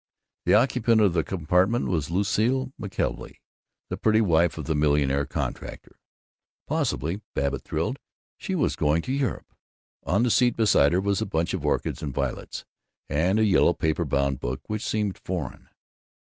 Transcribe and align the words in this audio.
The 0.45 0.55
occupant 0.55 0.99
of 0.99 1.13
the 1.13 1.23
compartment 1.23 1.85
was 1.87 2.09
Lucile 2.09 2.73
McKelvey, 2.81 3.35
the 3.89 3.97
pretty 3.97 4.19
wife 4.19 4.57
of 4.57 4.65
the 4.65 4.73
millionaire 4.73 5.27
contractor. 5.27 5.99
Possibly, 6.65 7.21
Babbitt 7.35 7.61
thrilled, 7.61 7.99
she 8.35 8.55
was 8.55 8.75
going 8.75 9.03
to 9.03 9.13
Europe! 9.13 9.53
On 10.01 10.23
the 10.23 10.31
seat 10.31 10.55
beside 10.57 10.93
her 10.93 11.01
was 11.01 11.21
a 11.21 11.27
bunch 11.27 11.53
of 11.53 11.63
orchids 11.63 12.01
and 12.01 12.15
violets, 12.15 12.65
and 13.09 13.37
a 13.37 13.45
yellow 13.45 13.73
paper 13.75 14.03
bound 14.03 14.39
book 14.39 14.61
which 14.65 14.83
seemed 14.87 15.19
foreign. 15.19 15.69